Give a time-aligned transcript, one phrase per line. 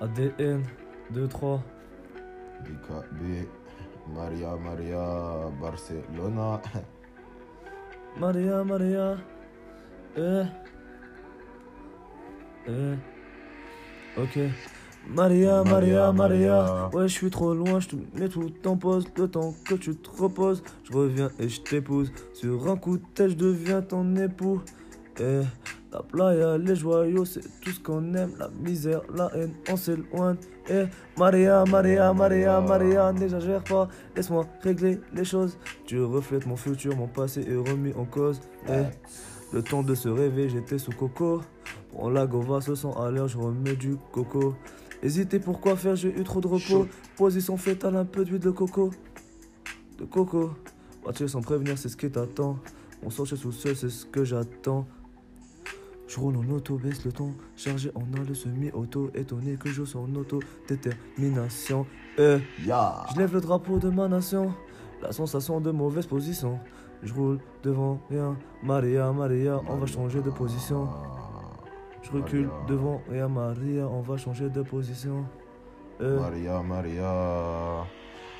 [0.00, 0.62] ADN
[1.12, 1.60] 2-3.
[2.64, 3.48] DKB,
[4.14, 6.60] Maria Maria, Barcelona.
[8.18, 9.18] Maria, Maria.
[10.16, 10.46] Eh.
[12.68, 12.96] Eh.
[14.16, 14.38] Ok.
[15.06, 16.12] Maria, Maria, Maria, Maria.
[16.12, 16.90] Maria.
[16.92, 19.06] Ouais, je suis trop loin, je te mets tout en pause.
[19.16, 22.12] Le temps que tu te reposes, je reviens et je t'épouse.
[22.34, 24.60] Sur un coup de tête, je deviens ton époux.
[25.20, 25.42] Eh.
[25.90, 28.32] La playa, les joyaux, c'est tout ce qu'on aime.
[28.38, 30.36] La misère, la haine, on s'éloigne.
[30.68, 30.84] Eh.
[31.16, 33.88] Maria, Maria, Maria, Maria, n'exagère pas.
[34.14, 35.56] Laisse-moi régler les choses.
[35.86, 38.40] Tu reflètes mon futur, mon passé est remis en cause.
[38.68, 38.84] Eh.
[39.52, 41.40] Le temps de se réveiller, j'étais sous coco.
[41.92, 44.54] Prends la gova, se sent à l'heure, je remets du coco.
[45.02, 46.86] Hésitez pourquoi faire, j'ai eu trop de repos.
[47.16, 48.90] Position fétale, un peu d'huile de coco.
[49.98, 50.50] De coco.
[51.02, 52.58] Partir sans prévenir, c'est ce qui t'attend.
[53.02, 54.86] On sort chez sous seul, c'est ce que j'attends.
[56.08, 57.34] Je roule en auto, baisse le ton.
[57.54, 59.10] Chargé en un, le semi-auto.
[59.14, 60.40] Étonné que je sois en auto.
[60.66, 61.86] Détermination.
[62.18, 62.38] Euh.
[62.58, 64.54] Je lève le drapeau de ma nation,
[65.02, 66.58] la sensation de mauvaise position.
[67.02, 70.88] Je roule devant rien, Maria, Maria, on va changer de position.
[72.02, 72.66] Je recule Maria.
[72.68, 75.26] devant rien, Maria, on va changer de position.
[76.00, 77.86] Euh, Maria, Maria.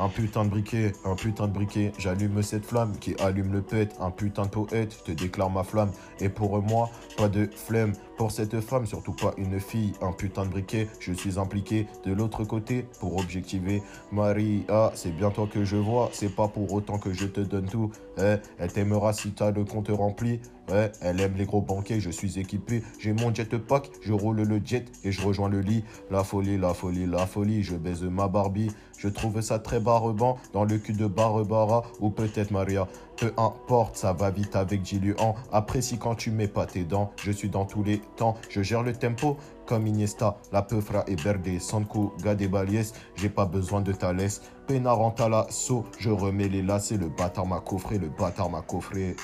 [0.00, 1.92] Un putain de briquet, un putain de briquet.
[1.98, 3.90] J'allume cette flamme qui allume le pet.
[4.00, 5.92] Un putain de poète, je te déclare ma flamme.
[6.20, 7.92] Et pour moi, pas de flemme.
[8.20, 9.94] Pour cette femme, surtout pas une fille.
[10.02, 13.82] Un putain de briquet, je suis impliqué de l'autre côté pour objectiver.
[14.12, 16.10] Maria, c'est bien toi que je vois.
[16.12, 17.90] C'est pas pour autant que je te donne tout.
[18.18, 20.38] Eh, elle t'aimera si t'as le compte rempli.
[20.70, 22.82] Ouais, elle aime les gros banquets, je suis équipé.
[22.98, 25.82] J'ai mon jetpack, je roule le jet et je rejoins le lit.
[26.10, 28.70] La folie, la folie, la folie, je baise ma Barbie.
[28.98, 32.86] Je trouve ça très barbant dans le cul de Barbara ou peut-être Maria.
[33.20, 35.34] Peu importe, ça va vite avec Diluan.
[35.52, 37.12] Apprécie quand tu mets pas tes dents.
[37.22, 39.36] Je suis dans tous les temps, je gère le tempo
[39.66, 44.40] comme Iniesta, la Peufra et Berde, Sanko, Gade Balies, j'ai pas besoin de ta laisse.
[44.66, 49.14] Pénaranta la saut, je remets les lacets, le bâtard m'a coffré, le bâtard m'a coffré.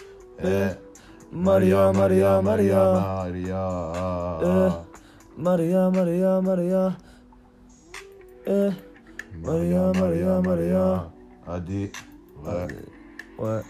[0.45, 0.69] Eh,
[1.33, 3.93] Maria, Maria, Maria, Maria.
[4.43, 4.71] Euh.
[5.39, 6.97] Maria, Maria, Maria.
[8.47, 8.69] Eh,
[9.43, 11.11] Maria, Maria, Maria.
[11.47, 11.91] Adé.
[12.45, 12.67] Ouais.
[13.39, 13.63] ouais.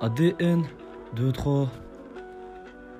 [0.00, 0.64] ADN
[1.14, 1.68] 2-3.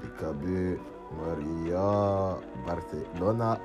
[0.02, 0.78] DKB,
[1.16, 3.58] Maria, Barcelona.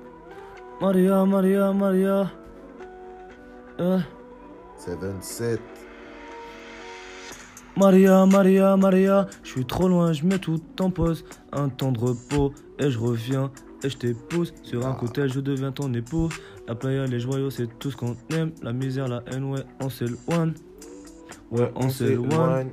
[0.80, 2.30] Maria, Maria, Maria.
[3.80, 3.98] Euh,
[4.78, 5.60] 77.
[7.76, 9.26] Maria, Maria, Maria.
[9.42, 11.24] Je suis trop loin, je mets tout en pause.
[11.52, 13.50] Un temps de repos et je reviens
[13.82, 14.54] et je t'épouse.
[14.62, 16.30] Sur un côté, je deviens ton époux.
[16.66, 18.52] La playa, les joyaux, c'est tout ce qu'on aime.
[18.62, 20.54] La misère, la haine, ouais, on s'éloigne.
[21.50, 22.70] Ouais, on s'éloigne.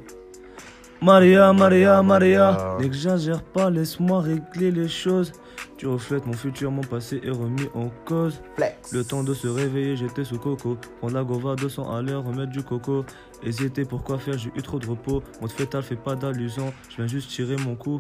[1.01, 2.77] Maria, Maria, Maria, Maria.
[2.79, 5.31] n'exagère pas, laisse-moi régler les choses.
[5.77, 8.39] Tu reflètes mon futur, mon passé est remis en cause.
[8.55, 8.93] Flex.
[8.93, 10.77] Le temps de se réveiller, j'étais sous coco.
[10.99, 13.03] Prendre la gova 200 à l'heure, remettre du coco.
[13.41, 15.23] Hésiter pourquoi faire, j'ai eu trop de repos.
[15.41, 17.99] Mode fétal fait pas d'allusion, je viens juste tirer mon coup.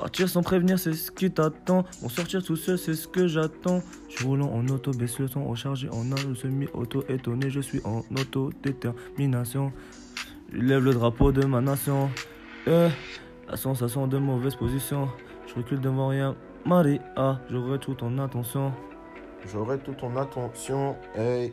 [0.00, 1.84] Partir sans prévenir, c'est ce qui t'attend.
[2.00, 3.82] Mon sortir tout seul, c'est ce que j'attends.
[4.08, 7.04] Je suis roulant en auto, baisse le son, rechargé en un semi-auto.
[7.10, 9.70] Étonné, je suis en auto-détermination.
[10.54, 12.08] Je lève le drapeau de ma nation.
[12.66, 12.88] Eh,
[13.46, 15.06] la sensation de mauvaise position.
[15.46, 16.34] Je recule devant rien.
[16.64, 18.72] Maria, j'aurai tout ton attention.
[19.52, 20.96] J'aurai toute ton attention.
[21.14, 21.52] Hey,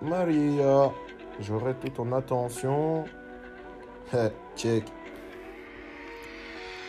[0.00, 0.92] Maria.
[1.40, 3.04] J'aurai toute ton attention.
[4.12, 4.84] Hey, check.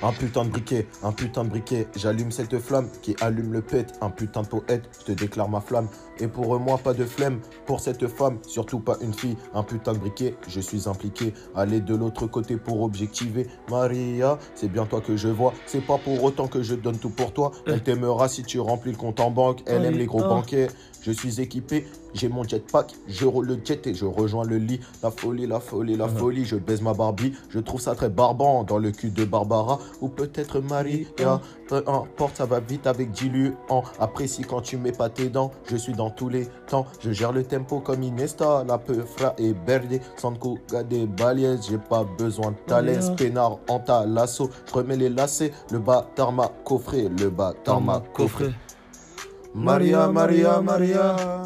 [0.03, 1.88] Un putain de briquet, un putain de briquet.
[1.95, 3.85] J'allume cette flamme qui allume le pet.
[4.02, 5.87] Un putain de poète, je te déclare ma flamme.
[6.20, 7.40] Et pour moi, pas de flemme.
[7.67, 9.37] Pour cette femme, surtout pas une fille.
[9.53, 11.35] Un putain de briquet, je suis impliqué.
[11.53, 13.46] Aller de l'autre côté pour objectiver.
[13.70, 15.53] Maria, c'est bien toi que je vois.
[15.67, 17.52] C'est pas pour autant que je donne tout pour toi.
[17.67, 19.61] Elle t'aimera si tu remplis le compte en banque.
[19.67, 20.70] Elle aime les gros banquets.
[21.03, 24.79] Je suis équipé, j'ai mon jetpack, je roule le jet et je rejoins le lit.
[25.03, 27.34] La folie, la folie, la folie, je baise ma Barbie.
[27.49, 31.41] Je trouve ça très barbant dans le cul de Barbara ou peut-être Maria.
[31.67, 33.84] Peu importe, ça va vite avec diluant.
[33.99, 35.52] Apprécie quand tu mets pas tes dents.
[35.66, 38.64] Je suis dans tous les temps, je gère le tempo comme Inesta.
[38.67, 41.61] La Peufra et Berde, Sanko, Gade, Balies.
[41.69, 43.16] J'ai pas besoin de ta laisse, Maria.
[43.16, 44.49] peinard en ta lasso.
[44.67, 48.52] Je remets les lacets, le bâtard m'a coffré, le bâtard m'a coffré.
[49.53, 51.41] Maria, Maria, Maria.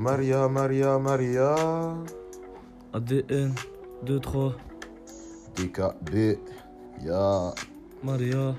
[0.00, 1.52] Maria, Maria, Maria.
[2.88, 3.52] ADN
[4.00, 4.56] 2-3.
[5.52, 6.40] DKB.
[7.04, 7.52] Ya.
[8.00, 8.56] Maria.